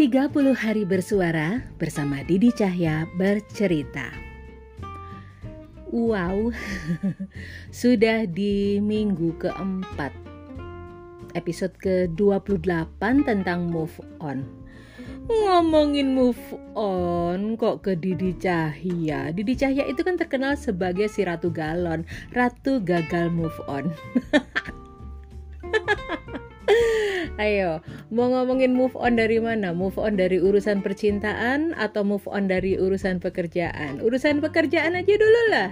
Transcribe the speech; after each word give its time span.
30 0.00 0.56
hari 0.56 0.88
bersuara 0.88 1.60
bersama 1.76 2.24
Didi 2.24 2.48
Cahya 2.56 3.04
bercerita. 3.20 4.08
Wow, 5.92 6.56
sudah 7.84 8.24
di 8.24 8.80
minggu 8.80 9.36
keempat 9.36 10.08
episode 11.36 11.76
ke-28 11.84 12.96
tentang 13.28 13.68
move 13.68 13.92
on. 14.24 14.48
Ngomongin 15.28 16.16
move 16.16 16.40
on 16.72 17.60
kok 17.60 17.84
ke 17.84 17.92
Didi 17.92 18.32
Cahya. 18.40 19.36
Didi 19.36 19.52
Cahya 19.52 19.84
itu 19.84 20.00
kan 20.00 20.16
terkenal 20.16 20.56
sebagai 20.56 21.12
si 21.12 21.28
Ratu 21.28 21.52
Galon, 21.52 22.08
Ratu 22.32 22.80
gagal 22.80 23.28
move 23.28 23.60
on. 23.68 23.92
Ayo, 27.40 27.80
mau 28.12 28.28
ngomongin 28.28 28.76
move 28.76 28.92
on 28.98 29.16
dari 29.16 29.40
mana? 29.40 29.72
Move 29.72 29.96
on 29.96 30.20
dari 30.20 30.36
urusan 30.36 30.84
percintaan 30.84 31.72
atau 31.78 32.04
move 32.04 32.26
on 32.28 32.50
dari 32.50 32.76
urusan 32.76 33.16
pekerjaan? 33.22 34.02
Urusan 34.04 34.44
pekerjaan 34.44 34.98
aja 34.98 35.14
dulu 35.16 35.42
lah. 35.54 35.70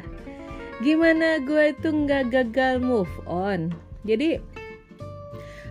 Gimana 0.80 1.42
gue 1.42 1.74
itu 1.74 1.88
nggak 1.90 2.30
gagal 2.32 2.80
move 2.80 3.10
on? 3.26 3.74
Jadi, 4.06 4.38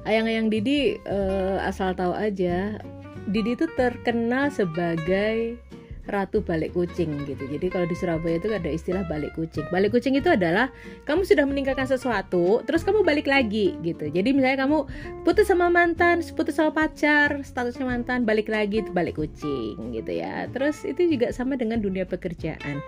ayang-ayang 0.06 0.52
Didi 0.52 1.00
uh, 1.08 1.64
asal 1.64 1.96
tahu 1.96 2.12
aja, 2.14 2.78
Didi 3.32 3.56
itu 3.56 3.66
terkenal 3.80 4.52
sebagai 4.52 5.58
ratu 6.08 6.42
balik 6.42 6.74
kucing 6.74 7.12
gitu. 7.28 7.44
Jadi 7.46 7.68
kalau 7.68 7.86
di 7.86 7.96
Surabaya 7.96 8.40
itu 8.40 8.50
ada 8.50 8.70
istilah 8.72 9.04
balik 9.06 9.36
kucing. 9.36 9.68
Balik 9.70 9.94
kucing 9.94 10.16
itu 10.16 10.32
adalah 10.32 10.72
kamu 11.04 11.28
sudah 11.28 11.44
meninggalkan 11.44 11.86
sesuatu, 11.86 12.64
terus 12.64 12.88
kamu 12.88 13.04
balik 13.04 13.28
lagi 13.28 13.76
gitu. 13.84 14.08
Jadi 14.08 14.32
misalnya 14.32 14.66
kamu 14.66 14.88
putus 15.28 15.52
sama 15.52 15.68
mantan, 15.68 16.24
putus 16.34 16.56
sama 16.56 16.72
pacar, 16.72 17.44
statusnya 17.44 17.86
mantan, 17.86 18.24
balik 18.24 18.48
lagi 18.48 18.82
itu 18.82 18.92
balik 18.96 19.20
kucing 19.20 19.76
gitu 19.92 20.12
ya. 20.12 20.48
Terus 20.56 20.88
itu 20.88 21.12
juga 21.12 21.36
sama 21.36 21.60
dengan 21.60 21.84
dunia 21.84 22.08
pekerjaan. 22.08 22.80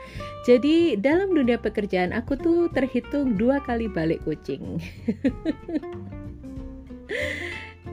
Jadi 0.47 0.95
dalam 0.97 1.35
dunia 1.35 1.59
pekerjaan 1.59 2.15
aku 2.15 2.39
tuh 2.39 2.71
terhitung 2.71 3.35
dua 3.35 3.59
kali 3.61 3.91
balik 3.91 4.23
kucing. 4.23 4.79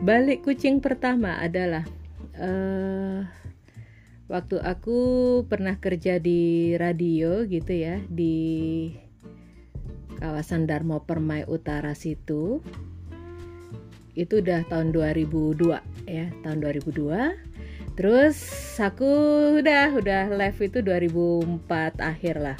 balik 0.08 0.44
kucing 0.44 0.78
pertama 0.78 1.40
adalah 1.40 1.82
uh, 2.36 3.24
waktu 4.26 4.58
aku 4.58 4.98
pernah 5.46 5.78
kerja 5.78 6.18
di 6.18 6.74
radio 6.74 7.46
gitu 7.46 7.70
ya 7.70 8.02
di 8.10 8.90
kawasan 10.18 10.66
Darmo 10.66 11.06
Permai 11.06 11.46
Utara 11.46 11.94
situ 11.94 12.58
itu 14.18 14.40
udah 14.42 14.66
tahun 14.66 14.90
2002 14.90 16.10
ya 16.10 16.26
tahun 16.42 16.58
2002 16.58 17.94
terus 17.94 18.36
aku 18.82 19.08
udah 19.62 19.94
udah 19.94 20.22
live 20.34 20.58
itu 20.60 20.78
2004 20.84 21.96
akhir 22.02 22.36
lah. 22.36 22.58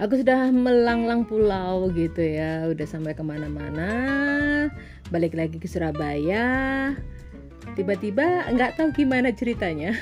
Aku 0.00 0.18
sudah 0.18 0.48
melanglang 0.50 1.28
pulau 1.28 1.90
gitu 1.92 2.22
ya 2.22 2.66
udah 2.70 2.86
sampai 2.86 3.12
ke 3.12 3.22
mana-mana. 3.22 3.90
Balik 5.10 5.36
lagi 5.36 5.58
ke 5.58 5.68
Surabaya 5.68 6.94
tiba-tiba 7.74 8.48
nggak 8.52 8.78
tahu 8.78 8.92
gimana 8.92 9.32
ceritanya. 9.32 9.96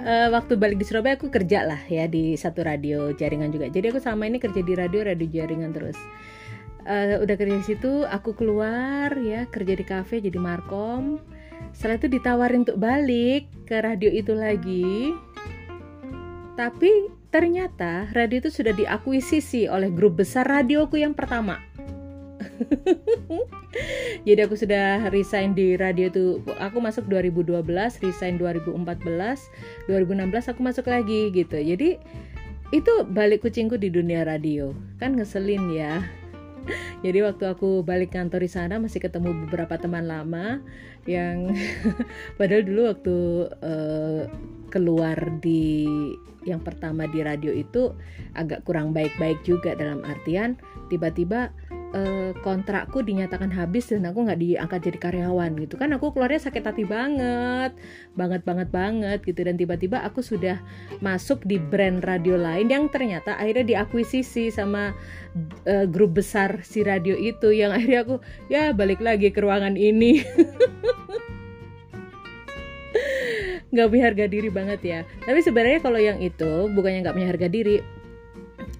Uh, 0.00 0.28
waktu 0.36 0.56
balik 0.56 0.80
di 0.80 0.86
Surabaya 0.86 1.18
aku 1.18 1.28
kerja 1.28 1.66
lah 1.66 1.80
ya 1.86 2.06
di 2.06 2.34
satu 2.34 2.64
radio 2.64 3.10
jaringan 3.14 3.50
juga. 3.50 3.68
Jadi 3.68 3.92
aku 3.92 4.00
sama 4.02 4.26
ini 4.26 4.38
kerja 4.38 4.62
di 4.62 4.74
radio 4.74 5.04
radio 5.06 5.26
jaringan 5.26 5.70
terus. 5.74 5.98
Uh, 6.88 7.20
udah 7.20 7.36
kerja 7.36 7.54
di 7.60 7.66
situ 7.66 8.08
aku 8.08 8.32
keluar 8.32 9.12
ya 9.20 9.44
kerja 9.50 9.74
di 9.76 9.84
cafe 9.84 10.24
jadi 10.24 10.38
markom. 10.40 11.20
Setelah 11.76 12.00
itu 12.00 12.08
ditawarin 12.08 12.64
untuk 12.64 12.80
balik 12.80 13.46
ke 13.68 13.78
radio 13.78 14.10
itu 14.10 14.32
lagi. 14.32 15.14
Tapi 16.56 17.20
ternyata 17.30 18.10
radio 18.10 18.42
itu 18.42 18.50
sudah 18.50 18.74
diakuisisi 18.74 19.70
oleh 19.70 19.88
grup 19.94 20.18
besar 20.18 20.42
radioku 20.50 20.98
yang 20.98 21.14
pertama 21.14 21.62
jadi 24.26 24.46
aku 24.46 24.58
sudah 24.58 25.08
resign 25.14 25.54
di 25.54 25.78
radio 25.78 26.10
tuh 26.10 26.42
aku 26.58 26.82
masuk 26.82 27.06
2012 27.06 27.62
resign 28.02 28.34
2014 28.38 28.74
2016 29.86 30.50
aku 30.50 30.60
masuk 30.60 30.86
lagi 30.90 31.30
gitu. 31.30 31.56
Jadi 31.58 31.98
itu 32.70 32.92
balik 33.10 33.42
kucingku 33.42 33.74
di 33.74 33.90
dunia 33.90 34.22
radio 34.22 34.74
kan 34.98 35.14
ngeselin 35.18 35.70
ya. 35.74 36.02
Jadi 37.04 37.24
waktu 37.24 37.44
aku 37.50 37.82
balik 37.82 38.14
kantor 38.14 38.44
di 38.44 38.50
sana 38.52 38.76
masih 38.76 39.00
ketemu 39.00 39.32
beberapa 39.48 39.80
teman 39.80 40.06
lama 40.06 40.60
yang 41.08 41.50
padahal 42.38 42.62
dulu 42.62 42.82
waktu 42.92 43.16
uh, 43.64 44.22
keluar 44.68 45.16
di 45.40 45.88
yang 46.44 46.60
pertama 46.60 47.04
di 47.08 47.20
radio 47.20 47.52
itu 47.52 47.92
agak 48.36 48.64
kurang 48.64 48.92
baik-baik 48.96 49.40
juga 49.44 49.76
dalam 49.76 50.00
artian 50.04 50.56
tiba-tiba 50.88 51.52
uh, 51.94 52.30
kontrakku 52.42 53.02
dinyatakan 53.02 53.50
habis 53.50 53.90
dan 53.90 54.06
aku 54.06 54.26
nggak 54.26 54.40
diangkat 54.40 54.80
jadi 54.90 54.98
karyawan 54.98 55.50
gitu. 55.58 55.74
Kan 55.76 55.94
aku 55.94 56.14
keluarnya 56.14 56.40
sakit 56.50 56.62
hati 56.62 56.84
banget 56.86 57.74
banget 58.14 58.42
banget 58.46 58.68
banget 58.70 59.18
gitu. 59.26 59.40
Dan 59.42 59.58
tiba-tiba 59.58 60.02
aku 60.02 60.22
sudah 60.22 60.58
masuk 61.02 61.42
di 61.46 61.58
brand 61.58 62.02
radio 62.02 62.38
lain 62.38 62.70
yang 62.70 62.84
ternyata 62.90 63.36
akhirnya 63.38 63.64
diakuisisi 63.76 64.50
sama 64.54 64.94
uh, 65.66 65.86
grup 65.86 66.18
besar 66.18 66.62
si 66.62 66.82
radio 66.86 67.14
itu. 67.18 67.50
Yang 67.54 67.70
akhirnya 67.76 68.00
aku 68.06 68.16
ya 68.50 68.70
balik 68.74 69.02
lagi 69.02 69.30
ke 69.34 69.40
ruangan 69.42 69.74
ini. 69.74 70.22
Nggak 73.70 73.86
punya 73.86 74.04
harga 74.10 74.26
diri 74.26 74.50
banget 74.50 74.80
ya. 74.82 75.00
Tapi 75.22 75.46
sebenarnya 75.46 75.78
kalau 75.78 76.02
yang 76.02 76.18
itu 76.18 76.66
bukannya 76.74 77.06
nggak 77.06 77.14
punya 77.14 77.30
harga 77.30 77.46
diri 77.46 77.78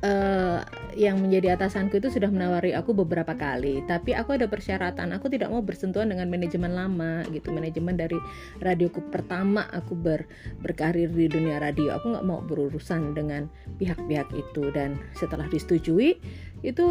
uh, 0.02 0.58
yang 0.96 1.22
menjadi 1.22 1.54
atasanku 1.58 1.98
itu 1.98 2.08
sudah 2.10 2.30
menawari 2.30 2.74
aku 2.74 2.94
beberapa 2.94 3.34
kali. 3.36 3.82
Tapi 3.86 4.16
aku 4.16 4.36
ada 4.36 4.46
persyaratan 4.50 5.14
aku 5.14 5.30
tidak 5.30 5.50
mau 5.50 5.62
bersentuhan 5.62 6.10
dengan 6.10 6.30
manajemen 6.30 6.72
lama 6.72 7.22
gitu. 7.30 7.50
Manajemen 7.54 7.98
dari 7.98 8.18
radioku 8.58 9.04
pertama 9.10 9.66
aku 9.70 9.94
ber, 9.94 10.26
berkarir 10.62 11.10
di 11.10 11.26
dunia 11.30 11.58
radio. 11.58 11.94
Aku 11.98 12.14
nggak 12.14 12.26
mau 12.26 12.40
berurusan 12.42 13.14
dengan 13.14 13.46
pihak-pihak 13.78 14.30
itu. 14.34 14.70
Dan 14.74 14.98
setelah 15.14 15.46
disetujui 15.50 16.18
itu 16.66 16.84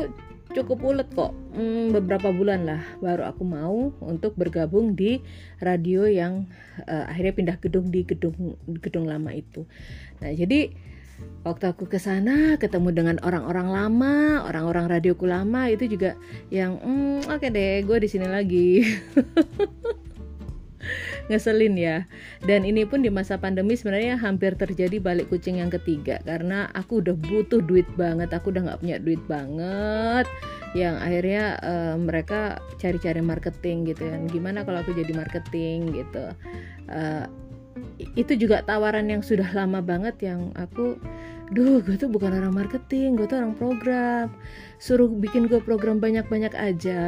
cukup 0.54 0.82
ulet 0.82 1.10
kok. 1.14 1.34
Hmm, 1.54 1.94
beberapa 1.94 2.34
bulan 2.34 2.66
lah 2.66 2.82
baru 3.02 3.30
aku 3.30 3.44
mau 3.46 3.94
untuk 4.02 4.34
bergabung 4.34 4.98
di 4.98 5.22
radio 5.62 6.10
yang 6.10 6.50
uh, 6.90 7.06
akhirnya 7.06 7.34
pindah 7.38 7.58
gedung 7.62 7.94
di 7.94 8.02
gedung 8.06 8.58
gedung 8.82 9.06
lama 9.06 9.30
itu. 9.34 9.70
Nah 10.22 10.34
jadi 10.34 10.74
waktu 11.48 11.72
aku 11.72 11.88
ke 11.88 11.98
sana 11.98 12.60
ketemu 12.60 12.92
dengan 12.92 13.16
orang-orang 13.24 13.72
lama, 13.72 14.44
orang-orang 14.44 14.92
radioku 14.92 15.24
lama 15.24 15.72
itu 15.72 15.88
juga 15.88 16.20
yang 16.52 16.76
mm, 16.80 17.32
oke 17.32 17.40
okay 17.40 17.50
deh, 17.50 17.88
gue 17.88 17.98
di 18.04 18.10
sini 18.12 18.28
lagi. 18.28 18.70
ngeselin 21.30 21.78
ya. 21.78 21.98
Dan 22.44 22.66
ini 22.66 22.84
pun 22.84 23.06
di 23.06 23.14
masa 23.14 23.38
pandemi 23.38 23.78
sebenarnya 23.78 24.18
hampir 24.18 24.58
terjadi 24.58 24.98
balik 24.98 25.30
kucing 25.30 25.62
yang 25.62 25.70
ketiga 25.70 26.18
karena 26.26 26.68
aku 26.74 27.06
udah 27.06 27.16
butuh 27.16 27.62
duit 27.62 27.86
banget 27.96 28.34
aku 28.34 28.50
udah 28.50 28.66
nggak 28.66 28.82
punya 28.82 28.98
duit 28.98 29.22
banget 29.30 30.26
yang 30.74 30.98
akhirnya 31.02 31.58
uh, 31.62 31.96
mereka 31.98 32.62
cari-cari 32.82 33.22
marketing 33.22 33.90
gitu 33.90 34.10
kan. 34.10 34.26
Gimana 34.30 34.66
kalau 34.66 34.82
aku 34.82 34.98
jadi 34.98 35.14
marketing 35.14 35.94
gitu? 35.94 36.34
Uh, 36.90 37.26
itu 38.16 38.34
juga 38.40 38.64
tawaran 38.64 39.08
yang 39.12 39.22
sudah 39.24 39.52
lama 39.52 39.84
banget 39.84 40.16
yang 40.24 40.56
aku 40.56 40.96
duh 41.50 41.82
gue 41.82 41.98
tuh 41.98 42.06
bukan 42.06 42.30
orang 42.30 42.54
marketing 42.54 43.18
gue 43.18 43.26
tuh 43.26 43.42
orang 43.42 43.58
program. 43.58 44.30
Suruh 44.78 45.10
bikin 45.10 45.50
gue 45.50 45.60
program 45.60 45.98
banyak-banyak 45.98 46.54
aja. 46.54 47.02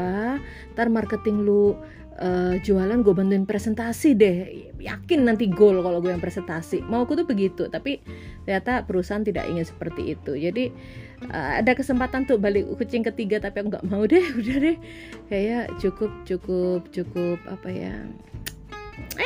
Ntar 0.74 0.88
marketing 0.90 1.46
lu 1.46 1.78
uh, 2.18 2.58
jualan 2.60 3.00
gue 3.06 3.14
bantuin 3.14 3.46
presentasi 3.46 4.18
deh. 4.18 4.38
Yakin 4.82 5.30
nanti 5.30 5.46
goal 5.46 5.86
kalau 5.86 6.02
gue 6.02 6.10
yang 6.10 6.24
presentasi. 6.24 6.82
Mau 6.86 7.06
aku 7.06 7.14
tuh 7.22 7.28
begitu 7.30 7.70
tapi 7.70 8.02
ternyata 8.44 8.82
perusahaan 8.84 9.22
tidak 9.22 9.46
ingin 9.46 9.64
seperti 9.64 10.18
itu. 10.18 10.34
Jadi 10.34 10.74
uh, 11.30 11.62
ada 11.62 11.78
kesempatan 11.78 12.26
tuh 12.26 12.42
balik 12.42 12.66
kucing 12.82 13.06
ketiga 13.06 13.38
tapi 13.38 13.62
aku 13.62 13.78
nggak 13.78 13.88
mau 13.88 14.04
deh. 14.10 14.26
Udah 14.42 14.58
deh. 14.58 14.78
Kayak 15.30 15.78
cukup 15.78 16.12
cukup 16.26 16.90
cukup 16.90 17.38
apa 17.46 17.70
ya 17.70 17.94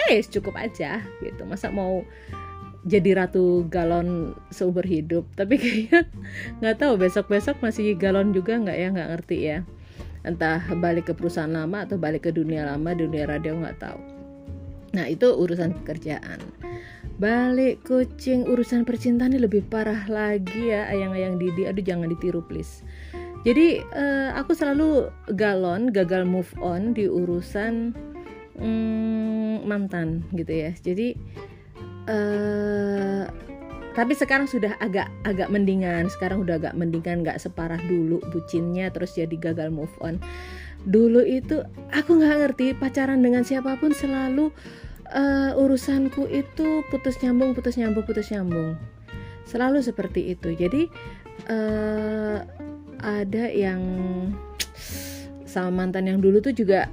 eh 0.09 0.21
cukup 0.21 0.55
aja 0.57 1.01
gitu. 1.21 1.41
Masa 1.45 1.69
mau 1.73 2.05
jadi 2.85 3.25
ratu 3.25 3.65
galon 3.67 4.37
seumur 4.53 4.85
hidup? 4.85 5.25
Tapi 5.39 5.55
kayaknya 5.57 6.07
nggak 6.61 6.77
tahu 6.81 6.93
besok 6.99 7.29
besok 7.29 7.57
masih 7.61 7.97
galon 7.97 8.31
juga 8.31 8.57
nggak 8.57 8.77
ya? 8.77 8.87
Nggak 8.93 9.09
ngerti 9.15 9.37
ya. 9.41 9.57
Entah 10.25 10.61
balik 10.81 11.09
ke 11.09 11.13
perusahaan 11.13 11.51
lama 11.51 11.85
atau 11.85 12.01
balik 12.01 12.25
ke 12.25 12.31
dunia 12.33 12.65
lama 12.65 12.97
dunia 12.97 13.29
radio 13.29 13.53
nggak 13.57 13.77
tahu. 13.77 13.99
Nah 14.95 15.05
itu 15.11 15.27
urusan 15.27 15.75
pekerjaan. 15.83 16.39
Balik 17.15 17.87
kucing 17.87 18.43
urusan 18.43 18.83
percintaan 18.83 19.31
ini 19.31 19.47
lebih 19.47 19.63
parah 19.71 20.03
lagi 20.07 20.71
ya 20.71 20.87
ayang-ayang 20.91 21.39
Didi. 21.39 21.67
Aduh 21.67 21.83
jangan 21.83 22.11
ditiru 22.11 22.43
please. 22.43 22.83
Jadi 23.45 23.85
uh, 23.93 24.33
aku 24.33 24.57
selalu 24.57 25.13
galon 25.37 25.93
gagal 25.93 26.25
move 26.25 26.49
on 26.57 26.97
di 26.97 27.05
urusan 27.05 27.93
hmm, 28.59 29.67
mantan 29.67 30.23
gitu 30.35 30.51
ya. 30.51 30.71
Jadi 30.75 31.15
uh, 32.07 33.23
tapi 33.95 34.11
sekarang 34.11 34.45
sudah 34.45 34.75
agak 34.83 35.07
agak 35.23 35.47
mendingan. 35.47 36.11
Sekarang 36.11 36.43
udah 36.43 36.59
agak 36.59 36.75
mendingan 36.75 37.23
nggak 37.23 37.39
separah 37.39 37.79
dulu 37.87 38.19
bucinnya 38.29 38.91
terus 38.91 39.15
jadi 39.15 39.33
gagal 39.39 39.71
move 39.71 39.93
on. 40.03 40.19
Dulu 40.85 41.23
itu 41.23 41.63
aku 41.95 42.19
nggak 42.19 42.35
ngerti 42.45 42.65
pacaran 42.75 43.23
dengan 43.23 43.47
siapa 43.47 43.79
pun 43.79 43.95
selalu 43.95 44.51
uh, 45.15 45.55
urusanku 45.57 46.27
itu 46.29 46.83
putus 46.91 47.17
nyambung 47.23 47.55
putus 47.55 47.79
nyambung 47.79 48.03
putus 48.03 48.29
nyambung. 48.35 48.75
Selalu 49.47 49.79
seperti 49.79 50.35
itu. 50.35 50.53
Jadi 50.53 50.91
uh, 51.47 52.43
ada 52.99 53.45
yang 53.47 53.81
sama 55.47 55.71
mantan 55.71 56.11
yang 56.11 56.19
dulu 56.19 56.43
tuh 56.43 56.51
juga 56.51 56.91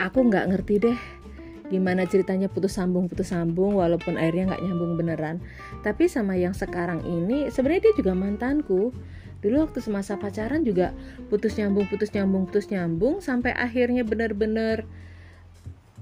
aku 0.00 0.28
nggak 0.28 0.48
ngerti 0.52 0.74
deh 0.80 0.98
gimana 1.72 2.04
ceritanya 2.04 2.52
putus 2.52 2.76
sambung 2.76 3.08
putus 3.08 3.32
sambung 3.32 3.80
walaupun 3.80 4.20
akhirnya 4.20 4.52
nggak 4.52 4.62
nyambung 4.68 4.92
beneran. 5.00 5.40
Tapi 5.80 6.04
sama 6.04 6.36
yang 6.36 6.52
sekarang 6.52 7.00
ini 7.08 7.48
sebenarnya 7.48 7.88
dia 7.88 7.94
juga 7.96 8.12
mantanku. 8.12 8.92
Dulu 9.40 9.56
waktu 9.64 9.80
semasa 9.80 10.20
pacaran 10.20 10.62
juga 10.62 10.92
putus 11.32 11.56
nyambung 11.56 11.88
putus 11.88 12.12
nyambung 12.12 12.44
putus 12.44 12.68
nyambung 12.68 13.24
sampai 13.24 13.56
akhirnya 13.56 14.04
bener-bener 14.04 14.84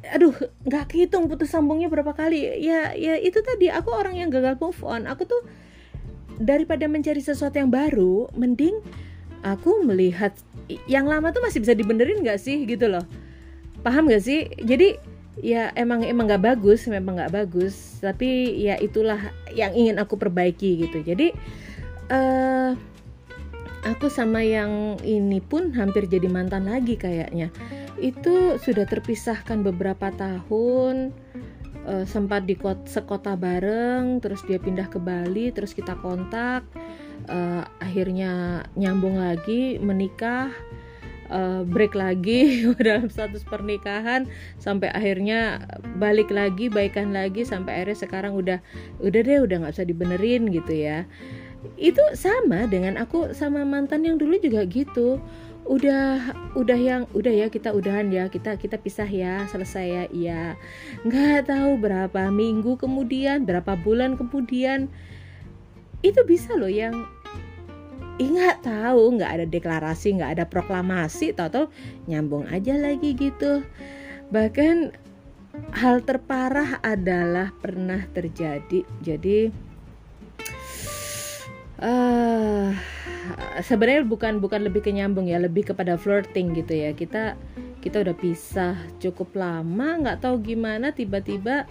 aduh 0.01 0.35
nggak 0.67 0.91
kehitung 0.91 1.31
putus 1.31 1.55
sambungnya 1.55 1.87
berapa 1.87 2.19
kali. 2.19 2.43
Ya 2.59 2.91
ya 2.99 3.15
itu 3.15 3.39
tadi 3.39 3.71
aku 3.71 3.95
orang 3.95 4.19
yang 4.19 4.29
gagal 4.29 4.59
move 4.59 4.83
on. 4.83 5.07
Aku 5.07 5.23
tuh 5.23 5.47
daripada 6.43 6.91
mencari 6.91 7.23
sesuatu 7.23 7.63
yang 7.63 7.71
baru 7.71 8.27
mending 8.35 8.75
aku 9.47 9.85
melihat 9.87 10.33
yang 10.89 11.05
lama 11.05 11.31
tuh 11.31 11.45
masih 11.45 11.61
bisa 11.61 11.77
dibenerin 11.77 12.25
nggak 12.25 12.41
sih 12.41 12.65
gitu 12.65 12.89
loh 12.89 13.05
paham 13.83 14.09
gak 14.09 14.25
sih? 14.25 14.49
Jadi 14.61 14.97
ya 15.41 15.73
emang 15.73 16.05
emang 16.05 16.29
nggak 16.29 16.45
bagus 16.53 16.85
memang 16.87 17.17
nggak 17.17 17.33
bagus. 17.33 18.01
Tapi 18.01 18.61
ya 18.61 18.77
itulah 18.77 19.33
yang 19.53 19.73
ingin 19.73 19.97
aku 19.97 20.17
perbaiki 20.21 20.87
gitu. 20.87 21.01
Jadi 21.01 21.33
uh, 22.13 22.77
aku 23.87 24.13
sama 24.13 24.45
yang 24.45 25.01
ini 25.01 25.41
pun 25.41 25.73
hampir 25.73 26.07
jadi 26.07 26.29
mantan 26.29 26.69
lagi 26.69 26.97
kayaknya. 27.01 27.49
Itu 28.01 28.57
sudah 28.61 28.85
terpisahkan 28.89 29.65
beberapa 29.65 30.13
tahun. 30.13 31.13
Uh, 31.81 32.05
sempat 32.05 32.45
di 32.45 32.61
kota, 32.61 32.85
sekota 32.85 33.33
bareng 33.41 34.21
terus 34.21 34.45
dia 34.45 34.61
pindah 34.61 34.93
ke 34.93 35.01
Bali 35.01 35.49
terus 35.49 35.73
kita 35.73 35.97
kontak. 36.05 36.65
Uh, 37.29 37.65
akhirnya 37.81 38.65
nyambung 38.77 39.21
lagi 39.21 39.77
menikah 39.81 40.53
uh, 41.31 41.63
break 41.65 41.95
lagi 41.95 42.67
dalam 42.87 43.09
status 43.09 43.47
pernikahan 43.47 44.27
sampai 44.59 44.91
akhirnya 44.91 45.65
balik 45.97 46.29
lagi 46.29 46.67
baikan 46.69 47.15
lagi 47.15 47.47
sampai 47.47 47.81
akhirnya 47.81 47.99
sekarang 48.03 48.33
udah 48.37 48.59
udah 49.01 49.21
deh 49.23 49.41
udah 49.41 49.57
nggak 49.65 49.75
usah 49.79 49.87
dibenerin 49.87 50.51
gitu 50.51 50.75
ya. 50.75 51.07
Itu 51.79 52.03
sama 52.19 52.67
dengan 52.67 52.99
aku 52.99 53.33
sama 53.33 53.63
mantan 53.63 54.05
yang 54.05 54.19
dulu 54.19 54.37
juga 54.43 54.67
gitu. 54.67 55.23
Udah 55.71 56.35
udah 56.59 56.79
yang 56.81 57.03
udah 57.15 57.31
ya 57.31 57.47
kita 57.47 57.71
udahan 57.71 58.11
ya 58.11 58.27
kita 58.27 58.59
kita 58.59 58.81
pisah 58.81 59.07
ya 59.07 59.47
selesai 59.47 59.87
ya 59.87 60.05
iya. 60.11 60.45
Nggak 61.07 61.53
tahu 61.53 61.79
berapa 61.79 62.29
minggu 62.33 62.75
kemudian 62.81 63.47
berapa 63.47 63.79
bulan 63.79 64.19
kemudian 64.19 64.91
itu 66.01 66.21
bisa 66.25 66.57
loh 66.57 66.73
yang 66.73 67.05
nggak 68.29 68.67
tahu 68.67 69.17
nggak 69.17 69.31
ada 69.31 69.47
deklarasi 69.49 70.21
nggak 70.21 70.33
ada 70.37 70.45
proklamasi 70.45 71.33
tahu-tahu 71.33 71.73
nyambung 72.11 72.45
aja 72.51 72.77
lagi 72.77 73.17
gitu. 73.17 73.65
Bahkan 74.29 74.93
hal 75.75 76.05
terparah 76.05 76.79
adalah 76.85 77.55
pernah 77.59 78.05
terjadi. 78.13 78.85
Jadi 79.01 79.51
uh, 81.81 82.71
sebenarnya 83.65 84.05
bukan 84.05 84.39
bukan 84.39 84.67
lebih 84.67 84.85
ke 84.85 84.91
nyambung 84.93 85.27
ya 85.31 85.41
lebih 85.41 85.73
kepada 85.73 85.97
flirting 85.97 86.53
gitu 86.53 86.77
ya. 86.77 86.93
Kita 86.93 87.39
kita 87.81 88.05
udah 88.05 88.17
pisah 88.17 88.77
cukup 89.01 89.33
lama 89.33 89.97
nggak 90.05 90.21
tahu 90.21 90.37
gimana 90.45 90.93
tiba-tiba 90.93 91.65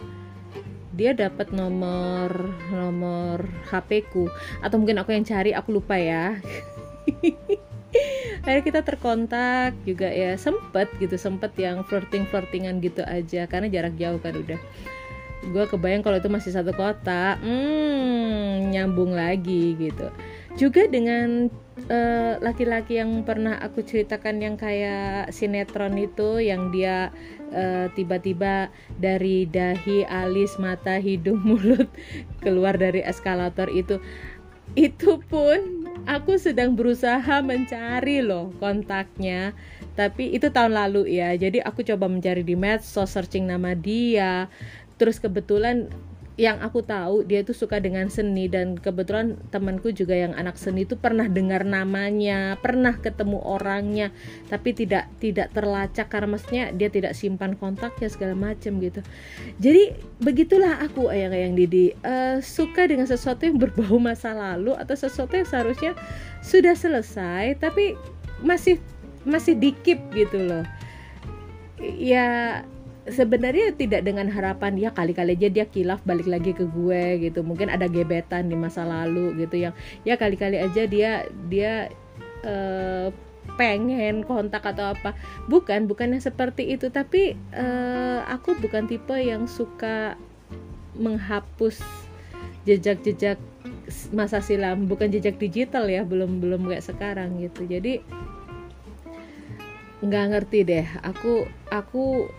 dia 1.00 1.16
dapat 1.16 1.56
nomor 1.56 2.52
nomor 2.76 3.48
HP 3.72 4.12
ku. 4.12 4.28
Atau 4.60 4.84
mungkin 4.84 5.00
aku 5.00 5.16
yang 5.16 5.24
cari 5.24 5.56
aku 5.56 5.80
lupa 5.80 5.96
ya. 5.96 6.36
Akhirnya 8.44 8.64
kita 8.68 8.82
terkontak 8.84 9.80
juga 9.88 10.12
ya. 10.12 10.36
Sempet 10.36 10.92
gitu 11.00 11.16
sempet 11.16 11.56
yang 11.56 11.88
flirting 11.88 12.28
flirtingan 12.28 12.84
gitu 12.84 13.08
aja. 13.08 13.48
Karena 13.48 13.72
jarak 13.72 13.96
jauh 13.96 14.20
kan 14.20 14.36
udah. 14.36 14.60
Gue 15.40 15.64
kebayang 15.72 16.04
kalau 16.04 16.20
itu 16.20 16.28
masih 16.28 16.52
satu 16.52 16.76
kota. 16.76 17.40
Hmm 17.40 18.70
nyambung 18.76 19.16
lagi 19.16 19.80
gitu. 19.80 20.12
Juga 20.60 20.86
dengan 20.92 21.48
laki-laki 22.44 22.98
uh, 22.98 23.06
yang 23.06 23.12
pernah 23.24 23.56
aku 23.62 23.86
ceritakan 23.86 24.44
yang 24.44 24.56
kayak 24.60 25.32
sinetron 25.32 25.96
itu 25.96 26.42
yang 26.44 26.74
dia 26.74 27.14
eh, 27.50 27.90
tiba-tiba 27.98 28.70
dari 29.02 29.50
dahi, 29.50 30.06
alis, 30.06 30.58
mata, 30.62 31.02
hidung, 31.02 31.42
mulut 31.48 31.90
keluar 32.44 32.78
dari 32.78 33.02
eskalator 33.02 33.70
itu. 33.72 33.98
Itu 34.78 35.18
pun 35.26 35.90
aku 36.06 36.38
sedang 36.38 36.78
berusaha 36.78 37.42
mencari 37.42 38.22
loh 38.22 38.54
kontaknya. 38.62 39.58
Tapi 39.98 40.30
itu 40.32 40.54
tahun 40.54 40.78
lalu 40.78 41.10
ya. 41.18 41.34
Jadi 41.34 41.60
aku 41.60 41.82
coba 41.82 42.06
mencari 42.06 42.46
di 42.46 42.54
medsos 42.54 43.10
searching 43.10 43.50
nama 43.50 43.74
dia. 43.74 44.46
Terus 45.02 45.18
kebetulan 45.18 45.90
yang 46.40 46.64
aku 46.64 46.80
tahu 46.88 47.28
dia 47.28 47.44
tuh 47.44 47.52
suka 47.52 47.84
dengan 47.84 48.08
seni 48.08 48.48
dan 48.48 48.80
kebetulan 48.80 49.36
temanku 49.52 49.92
juga 49.92 50.16
yang 50.16 50.32
anak 50.40 50.56
seni 50.56 50.88
itu 50.88 50.96
pernah 50.96 51.28
dengar 51.28 51.68
namanya, 51.68 52.56
pernah 52.64 52.96
ketemu 52.96 53.44
orangnya, 53.44 54.16
tapi 54.48 54.72
tidak 54.72 55.12
tidak 55.20 55.52
terlacak 55.52 56.08
karena 56.08 56.40
maksudnya 56.40 56.72
dia 56.72 56.88
tidak 56.88 57.12
simpan 57.12 57.60
kontaknya 57.60 58.08
segala 58.08 58.40
macam 58.40 58.80
gitu. 58.80 59.04
Jadi 59.60 60.00
begitulah 60.24 60.80
aku 60.80 61.12
ayang 61.12 61.36
ayang 61.36 61.60
Didi 61.60 61.92
uh, 62.08 62.40
suka 62.40 62.88
dengan 62.88 63.04
sesuatu 63.04 63.44
yang 63.44 63.60
berbau 63.60 64.00
masa 64.00 64.32
lalu 64.32 64.72
atau 64.80 64.96
sesuatu 64.96 65.36
yang 65.36 65.44
seharusnya 65.44 65.92
sudah 66.40 66.72
selesai 66.72 67.60
tapi 67.60 68.00
masih 68.40 68.80
masih 69.28 69.60
dikip 69.60 70.00
gitu 70.16 70.40
loh. 70.40 70.64
Ya 71.84 72.64
sebenarnya 73.12 73.76
tidak 73.76 74.06
dengan 74.06 74.30
harapan 74.30 74.78
ya 74.78 74.90
kali-kali 74.94 75.36
aja 75.38 75.50
dia 75.50 75.66
kilaf 75.68 76.02
balik 76.06 76.26
lagi 76.26 76.56
ke 76.56 76.66
gue 76.66 77.30
gitu. 77.30 77.44
Mungkin 77.46 77.70
ada 77.70 77.90
gebetan 77.90 78.50
di 78.50 78.56
masa 78.56 78.86
lalu 78.86 79.46
gitu 79.46 79.70
yang 79.70 79.74
ya 80.08 80.16
kali-kali 80.16 80.58
aja 80.58 80.86
dia 80.86 81.26
dia 81.50 81.90
uh, 82.46 83.10
pengen 83.58 84.24
kontak 84.24 84.64
atau 84.64 84.94
apa. 84.96 85.18
Bukan 85.52 85.90
bukannya 85.90 86.22
seperti 86.22 86.72
itu. 86.74 86.88
Tapi 86.94 87.36
uh, 87.56 88.24
aku 88.30 88.56
bukan 88.58 88.86
tipe 88.88 89.16
yang 89.18 89.50
suka 89.50 90.16
menghapus 90.96 91.82
jejak-jejak 92.64 93.38
masa 94.16 94.40
silam. 94.40 94.86
Bukan 94.86 95.12
jejak 95.12 95.42
digital 95.42 95.90
ya 95.90 96.06
belum 96.06 96.40
belum 96.40 96.70
kayak 96.70 96.86
sekarang 96.86 97.42
gitu. 97.44 97.66
Jadi 97.66 98.02
nggak 100.00 100.26
ngerti 100.32 100.60
deh. 100.64 100.88
Aku 101.04 101.44
aku 101.68 102.32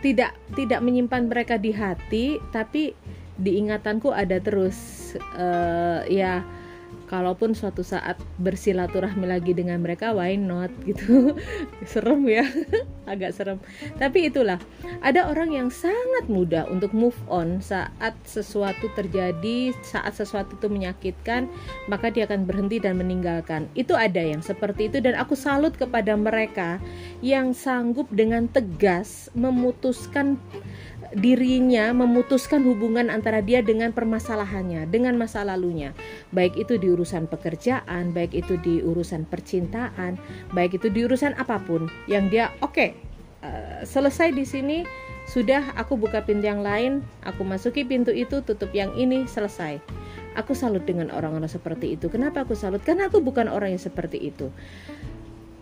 tidak 0.00 0.36
tidak 0.56 0.80
menyimpan 0.80 1.28
mereka 1.28 1.60
di 1.60 1.72
hati 1.72 2.40
tapi 2.52 2.96
di 3.40 3.56
ingatanku 3.56 4.12
ada 4.12 4.36
terus 4.40 4.76
uh, 5.36 6.04
ya 6.08 6.44
kalaupun 7.10 7.58
suatu 7.58 7.82
saat 7.82 8.14
bersilaturahmi 8.38 9.26
lagi 9.26 9.50
dengan 9.50 9.82
mereka 9.82 10.14
why 10.14 10.38
not 10.38 10.70
gitu. 10.88 11.34
Serem 11.82 12.22
ya 12.30 12.46
agak 13.12 13.34
serem. 13.34 13.58
Tapi 13.98 14.30
itulah 14.30 14.62
ada 15.02 15.26
orang 15.26 15.50
yang 15.50 15.68
sangat 15.74 16.30
mudah 16.30 16.70
untuk 16.70 16.94
move 16.94 17.18
on 17.26 17.58
saat 17.58 18.14
sesuatu 18.22 18.86
terjadi 18.94 19.74
saat 19.82 20.14
sesuatu 20.14 20.54
itu 20.54 20.70
menyakitkan 20.70 21.50
maka 21.90 22.14
dia 22.14 22.30
akan 22.30 22.46
berhenti 22.46 22.78
dan 22.78 22.94
meninggalkan. 23.02 23.66
Itu 23.74 23.98
ada 23.98 24.22
yang 24.22 24.40
seperti 24.40 24.86
itu 24.86 25.02
dan 25.02 25.18
aku 25.18 25.34
salut 25.34 25.74
kepada 25.74 26.14
mereka 26.14 26.78
yang 27.18 27.50
sanggup 27.50 28.06
dengan 28.14 28.46
tegas 28.46 29.26
memutuskan 29.34 30.38
dirinya 31.16 31.90
memutuskan 31.90 32.62
hubungan 32.62 33.10
antara 33.10 33.42
dia 33.42 33.64
dengan 33.64 33.90
permasalahannya, 33.90 34.86
dengan 34.86 35.18
masa 35.18 35.42
lalunya. 35.42 35.96
Baik 36.30 36.54
itu 36.60 36.78
di 36.78 36.92
urusan 36.92 37.26
pekerjaan, 37.26 38.14
baik 38.14 38.36
itu 38.36 38.54
di 38.60 38.84
urusan 38.84 39.26
percintaan, 39.26 40.20
baik 40.54 40.78
itu 40.78 40.92
di 40.92 41.02
urusan 41.06 41.34
apa 41.40 41.58
pun 41.62 41.90
yang 42.06 42.30
dia 42.30 42.54
oke, 42.62 42.74
okay, 42.74 42.88
uh, 43.42 43.48
eh, 43.48 43.80
selesai 43.82 44.30
di 44.30 44.44
sini 44.46 44.78
sudah 45.30 45.78
aku 45.78 45.94
buka 45.94 46.26
pintu 46.26 46.50
yang 46.50 46.66
lain, 46.66 47.06
aku 47.22 47.46
masuki 47.46 47.86
pintu 47.86 48.10
itu, 48.10 48.42
tutup 48.42 48.74
yang 48.74 48.90
ini, 48.98 49.30
selesai. 49.30 49.78
Aku 50.34 50.58
salut 50.58 50.82
dengan 50.86 51.10
orang-orang 51.14 51.46
seperti 51.50 51.94
itu. 51.94 52.10
Kenapa 52.10 52.42
aku 52.42 52.58
salut? 52.58 52.82
Karena 52.82 53.06
aku 53.06 53.22
bukan 53.22 53.46
orang 53.46 53.74
yang 53.74 53.82
seperti 53.82 54.18
itu. 54.18 54.50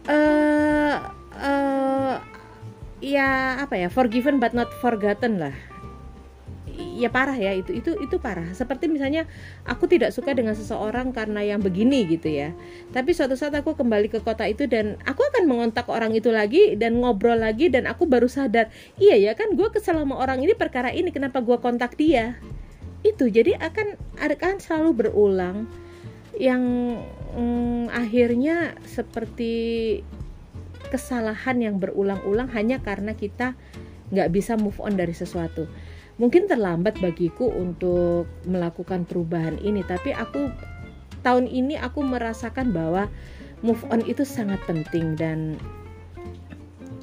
Uh, 0.09 1.12
uh, 1.37 1.67
ya 2.99 3.59
apa 3.62 3.78
ya 3.78 3.88
forgiven 3.90 4.43
but 4.43 4.55
not 4.55 4.71
forgotten 4.83 5.38
lah. 5.38 5.57
Ya 6.78 7.11
parah 7.11 7.35
ya 7.35 7.55
itu 7.59 7.75
itu 7.75 7.99
itu 7.99 8.23
parah. 8.23 8.55
Seperti 8.55 8.87
misalnya 8.87 9.26
aku 9.67 9.90
tidak 9.90 10.14
suka 10.14 10.31
dengan 10.31 10.55
seseorang 10.55 11.11
karena 11.11 11.43
yang 11.43 11.59
begini 11.59 12.07
gitu 12.07 12.31
ya. 12.31 12.55
Tapi 12.95 13.11
suatu 13.14 13.35
saat 13.35 13.55
aku 13.55 13.75
kembali 13.75 14.07
ke 14.07 14.23
kota 14.23 14.47
itu 14.47 14.71
dan 14.71 14.95
aku 15.02 15.26
akan 15.26 15.50
mengontak 15.50 15.90
orang 15.90 16.14
itu 16.14 16.31
lagi 16.31 16.78
dan 16.78 17.02
ngobrol 17.02 17.38
lagi 17.38 17.67
dan 17.67 17.90
aku 17.90 18.07
baru 18.07 18.31
sadar 18.31 18.71
iya 18.99 19.19
ya 19.19 19.35
kan 19.35 19.59
gue 19.59 19.69
kesel 19.75 19.99
sama 19.99 20.19
orang 20.23 20.38
ini 20.38 20.55
perkara 20.55 20.95
ini 20.95 21.11
kenapa 21.11 21.43
gue 21.43 21.59
kontak 21.59 21.99
dia? 21.99 22.38
Itu 23.02 23.26
jadi 23.26 23.59
akan 23.59 23.99
akan 24.23 24.55
selalu 24.62 24.90
berulang. 24.95 25.67
Yang 26.38 26.62
mm, 27.35 27.90
akhirnya 27.90 28.78
seperti 28.87 29.55
kesalahan 30.88 31.61
yang 31.61 31.76
berulang-ulang 31.78 32.49
hanya 32.52 32.80
karena 32.80 33.12
kita 33.14 33.54
nggak 34.09 34.33
bisa 34.33 34.57
move 34.57 34.76
on 34.80 34.97
dari 34.97 35.12
sesuatu. 35.12 35.68
Mungkin 36.18 36.50
terlambat 36.50 36.99
bagiku 36.99 37.47
untuk 37.47 38.26
melakukan 38.49 39.07
perubahan 39.07 39.61
ini 39.62 39.87
tapi 39.87 40.11
aku 40.11 40.50
tahun 41.23 41.47
ini 41.47 41.78
aku 41.78 42.02
merasakan 42.02 42.75
bahwa 42.75 43.07
move 43.62 43.85
on 43.92 44.02
itu 44.02 44.26
sangat 44.26 44.59
penting 44.66 45.14
dan 45.14 45.54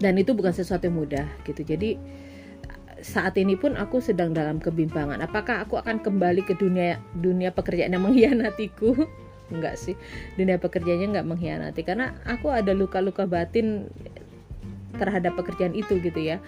dan 0.04 0.20
itu 0.20 0.36
bukan 0.36 0.52
sesuatu 0.52 0.92
yang 0.92 1.00
mudah 1.00 1.28
gitu. 1.48 1.64
Jadi 1.64 1.96
saat 3.00 3.38
ini 3.38 3.56
pun 3.56 3.78
aku 3.78 4.02
sedang 4.02 4.34
dalam 4.34 4.58
kebimbangan. 4.60 5.22
Apakah 5.24 5.64
aku 5.64 5.80
akan 5.80 6.02
kembali 6.02 6.42
ke 6.44 6.58
dunia 6.58 7.00
dunia 7.16 7.54
pekerjaan 7.54 7.94
yang 7.96 8.04
mengkhianatiku 8.04 9.08
enggak 9.52 9.76
sih. 9.78 9.96
Dunia 10.40 10.58
pekerjaannya 10.62 11.08
enggak 11.16 11.28
mengkhianati. 11.28 11.82
Karena 11.86 12.16
aku 12.26 12.50
ada 12.50 12.72
luka-luka 12.72 13.26
batin 13.26 13.90
terhadap 14.96 15.36
pekerjaan 15.36 15.76
itu 15.76 16.00
gitu 16.00 16.20
ya. 16.20 16.40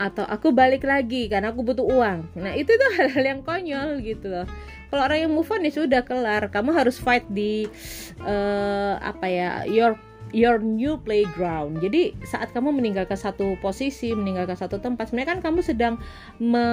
Atau 0.00 0.24
aku 0.24 0.50
balik 0.50 0.82
lagi 0.88 1.28
karena 1.28 1.52
aku 1.52 1.62
butuh 1.62 1.84
uang. 1.84 2.34
Nah 2.40 2.52
itu 2.56 2.72
tuh 2.72 2.90
hal-hal 2.98 3.24
yang 3.24 3.40
konyol 3.44 4.00
gitu 4.02 4.28
loh. 4.32 4.46
Kalau 4.90 5.06
orang 5.06 5.22
yang 5.22 5.32
move 5.32 5.46
on 5.54 5.62
ya 5.62 5.72
sudah 5.72 6.02
kelar. 6.02 6.50
Kamu 6.50 6.74
harus 6.74 6.98
fight 6.98 7.22
di 7.30 7.70
uh, 8.26 8.98
apa 8.98 9.26
ya 9.30 9.50
your 9.70 9.94
your 10.30 10.62
new 10.62 10.98
playground. 11.00 11.82
Jadi 11.82 12.14
saat 12.26 12.54
kamu 12.54 12.74
meninggalkan 12.74 13.18
satu 13.18 13.58
posisi, 13.58 14.14
meninggalkan 14.14 14.56
satu 14.58 14.78
tempat, 14.78 15.10
sebenarnya 15.10 15.38
kan 15.38 15.40
kamu 15.40 15.60
sedang 15.62 15.94
me 16.38 16.66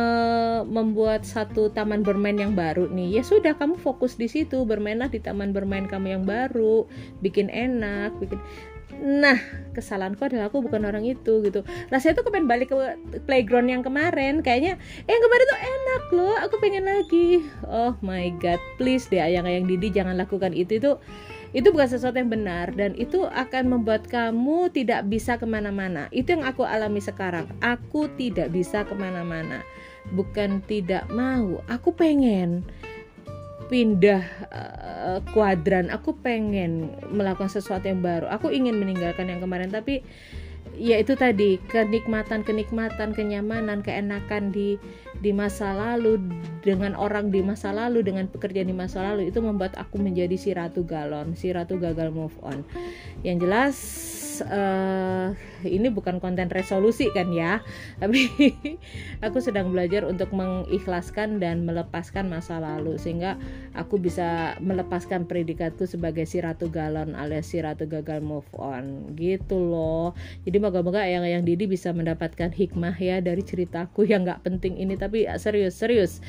membuat 0.66 1.26
satu 1.26 1.70
taman 1.74 2.02
bermain 2.06 2.38
yang 2.38 2.54
baru 2.54 2.90
nih. 2.90 3.22
Ya 3.22 3.24
sudah, 3.26 3.58
kamu 3.58 3.78
fokus 3.82 4.16
di 4.16 4.30
situ, 4.30 4.64
bermainlah 4.64 5.10
di 5.10 5.22
taman 5.22 5.52
bermain 5.52 5.86
kamu 5.90 6.20
yang 6.20 6.24
baru, 6.24 6.86
bikin 7.22 7.50
enak, 7.50 8.14
bikin 8.22 8.40
nah 8.98 9.38
kesalahanku 9.78 10.26
adalah 10.26 10.50
aku 10.50 10.66
bukan 10.66 10.82
orang 10.90 11.06
itu 11.06 11.46
gitu 11.46 11.62
rasanya 11.94 12.18
tuh 12.18 12.26
kepengen 12.26 12.50
balik 12.50 12.74
ke 12.74 12.78
playground 13.30 13.70
yang 13.70 13.86
kemarin 13.86 14.42
kayaknya 14.42 14.82
eh 15.06 15.12
yang 15.12 15.22
kemarin 15.22 15.46
tuh 15.46 15.60
enak 15.62 16.04
loh 16.18 16.36
aku 16.42 16.56
pengen 16.58 16.86
lagi 16.90 17.46
oh 17.70 17.94
my 18.02 18.34
god 18.42 18.58
please 18.82 19.06
deh 19.06 19.22
ayang-ayang 19.22 19.70
Didi 19.70 19.94
jangan 19.94 20.18
lakukan 20.18 20.50
itu 20.56 20.82
itu 20.82 20.98
itu 21.56 21.72
bukan 21.72 21.88
sesuatu 21.88 22.20
yang 22.20 22.28
benar 22.28 22.76
dan 22.76 22.92
itu 23.00 23.24
akan 23.24 23.80
membuat 23.80 24.08
kamu 24.12 24.68
tidak 24.76 25.08
bisa 25.08 25.40
ke 25.40 25.48
mana-mana. 25.48 26.12
Itu 26.12 26.36
yang 26.36 26.44
aku 26.44 26.68
alami 26.68 27.00
sekarang. 27.00 27.48
Aku 27.64 28.12
tidak 28.20 28.52
bisa 28.52 28.84
ke 28.84 28.92
mana-mana. 28.92 29.64
Bukan 30.12 30.64
tidak 30.68 31.08
mau. 31.12 31.64
Aku 31.72 31.96
pengen 31.96 32.68
pindah 33.72 34.24
uh, 34.52 35.20
kuadran. 35.32 35.88
Aku 35.92 36.16
pengen 36.20 36.92
melakukan 37.12 37.52
sesuatu 37.52 37.88
yang 37.88 38.04
baru. 38.04 38.28
Aku 38.32 38.52
ingin 38.52 38.76
meninggalkan 38.80 39.32
yang 39.32 39.40
kemarin 39.40 39.72
tapi 39.72 40.04
ya 40.78 41.02
itu 41.02 41.18
tadi 41.18 41.58
kenikmatan 41.68 42.46
kenikmatan 42.46 43.12
kenyamanan 43.18 43.82
keenakan 43.82 44.54
di 44.54 44.78
di 45.18 45.34
masa 45.34 45.74
lalu 45.74 46.22
dengan 46.62 46.94
orang 46.94 47.34
di 47.34 47.42
masa 47.42 47.74
lalu 47.74 48.06
dengan 48.06 48.30
pekerjaan 48.30 48.70
di 48.70 48.78
masa 48.78 49.02
lalu 49.02 49.34
itu 49.34 49.42
membuat 49.42 49.74
aku 49.76 49.98
menjadi 49.98 50.38
si 50.38 50.54
ratu 50.54 50.86
galon 50.86 51.34
si 51.34 51.50
ratu 51.50 51.82
gagal 51.82 52.14
move 52.14 52.38
on. 52.46 52.62
Yang 53.26 53.38
jelas 53.44 53.76
uh, 54.46 55.34
ini 55.66 55.90
bukan 55.90 56.22
konten 56.22 56.50
resolusi 56.52 57.10
kan 57.14 57.30
ya 57.34 57.62
tapi 58.02 58.30
aku 59.26 59.42
sedang 59.42 59.74
belajar 59.74 60.06
untuk 60.06 60.34
mengikhlaskan 60.34 61.42
dan 61.42 61.66
melepaskan 61.66 62.30
masa 62.30 62.62
lalu 62.62 62.98
sehingga 63.02 63.40
aku 63.74 63.98
bisa 64.02 64.58
melepaskan 64.62 65.26
predikatku 65.30 65.86
sebagai 65.86 66.26
si 66.26 66.42
ratu 66.42 66.70
galon 66.70 67.14
alias 67.14 67.50
si 67.50 67.62
ratu 67.62 67.88
gagal 67.88 68.20
move 68.22 68.48
on. 68.58 69.16
Gitu 69.16 69.56
loh. 69.56 70.14
Jadi 70.44 70.58
moga-moga 70.60 71.04
yang 71.08 71.24
yang 71.24 71.44
Didi 71.48 71.66
bisa 71.66 71.96
mendapatkan 71.96 72.52
hikmah 72.52 72.96
ya 73.00 73.24
dari 73.24 73.42
ceritaku 73.42 74.04
yang 74.04 74.28
nggak 74.28 74.44
penting 74.44 74.78
ini. 74.78 75.00
Tapi 75.00 75.26
serius 75.40 75.80
serius 75.80 76.20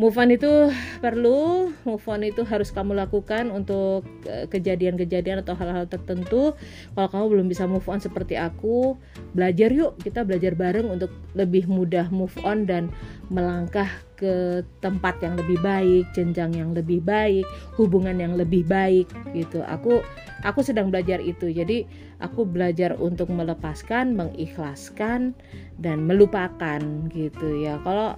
move 0.00 0.16
on 0.16 0.32
itu 0.32 0.72
perlu 1.04 1.68
move 1.84 2.06
on 2.08 2.24
itu 2.24 2.48
harus 2.48 2.72
kamu 2.72 2.96
lakukan 2.96 3.52
untuk 3.52 4.08
eh, 4.24 4.48
kejadian-kejadian 4.48 5.44
atau 5.44 5.52
hal-hal 5.52 5.84
tertentu. 5.84 6.56
Kalau 6.96 7.08
kamu 7.12 7.24
belum 7.36 7.46
bisa 7.52 7.68
move 7.68 7.84
on 7.92 8.00
seperti 8.00 8.40
aku 8.40 8.96
belajar 9.36 9.68
yuk. 9.68 10.00
Kita 10.00 10.24
belajar 10.24 10.56
bareng 10.56 10.88
untuk 10.88 11.12
lebih 11.36 11.68
mudah 11.68 12.08
move 12.08 12.32
on 12.40 12.64
dan 12.64 12.88
melangkah 13.28 13.88
ke 14.16 14.62
tempat 14.78 15.18
yang 15.18 15.34
lebih 15.34 15.58
baik 15.60 16.06
jenjang 16.14 16.54
yang 16.54 16.70
lebih 16.70 17.02
baik 17.02 17.42
hubungan 17.74 18.16
yang 18.16 18.38
lebih 18.38 18.62
baik 18.64 19.10
gitu. 19.34 19.60
Aku 19.66 20.00
aku 20.46 20.64
sedang 20.64 20.88
belajar 20.88 21.20
itu. 21.20 21.52
Jadi 21.52 21.84
aku 22.22 22.46
belajar 22.46 22.94
untuk 22.96 23.28
melepaskan 23.34 24.14
mengikhlaskan 24.14 25.34
dan 25.76 26.06
melupakan 26.06 26.80
gitu 27.10 27.60
ya. 27.60 27.82
Kalau 27.82 28.14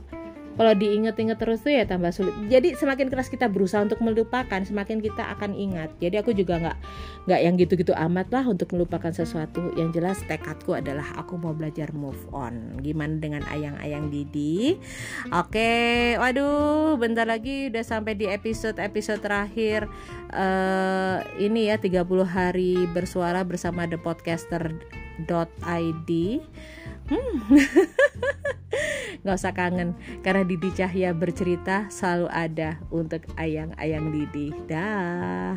kalau 0.54 0.72
diinget-inget 0.74 1.38
terus 1.38 1.62
tuh 1.62 1.74
ya 1.74 1.84
tambah 1.86 2.10
sulit. 2.14 2.34
Jadi 2.46 2.78
semakin 2.78 3.10
keras 3.10 3.28
kita 3.28 3.50
berusaha 3.50 3.82
untuk 3.82 3.98
melupakan 4.00 4.60
semakin 4.62 5.02
kita 5.02 5.26
akan 5.34 5.54
ingat. 5.54 5.90
Jadi 5.98 6.16
aku 6.22 6.30
juga 6.34 6.58
nggak 6.62 6.78
nggak 7.26 7.40
yang 7.42 7.54
gitu-gitu 7.58 7.92
amat 7.94 8.30
lah 8.30 8.44
untuk 8.46 8.70
melupakan 8.74 9.10
sesuatu. 9.10 9.74
Yang 9.74 10.00
jelas 10.00 10.18
tekadku 10.26 10.74
adalah 10.78 11.04
aku 11.18 11.38
mau 11.38 11.52
belajar 11.52 11.90
move 11.90 12.18
on. 12.30 12.78
Gimana 12.80 13.18
dengan 13.18 13.42
ayang-ayang 13.50 14.08
Didi? 14.08 14.78
Oke 15.34 16.14
waduh 16.18 16.94
bentar 16.96 17.26
lagi 17.26 17.68
udah 17.68 17.84
sampai 17.84 18.14
di 18.14 18.30
episode 18.30 18.78
episode 18.78 19.20
terakhir. 19.22 19.90
Uh, 20.34 21.22
ini 21.38 21.70
ya 21.70 21.78
30 21.78 22.02
hari 22.26 22.86
bersuara 22.90 23.46
bersama 23.46 23.86
the 23.86 23.98
podcaster.id 25.14 26.10
hmm. 27.10 27.34
nggak 29.22 29.36
usah 29.38 29.54
kangen 29.54 29.94
karena 30.26 30.42
Didi 30.42 30.70
Cahya 30.74 31.14
bercerita 31.14 31.86
selalu 31.88 32.28
ada 32.28 32.76
untuk 32.90 33.22
ayang-ayang 33.38 34.10
Didi. 34.10 34.52
Dah 34.66 35.56